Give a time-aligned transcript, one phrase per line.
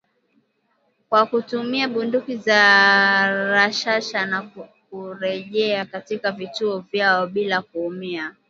[1.09, 2.55] kwa kutumia bunduki za
[3.51, 4.51] rashasha na
[4.89, 8.35] kurejea katika vituo vyao bila kuumia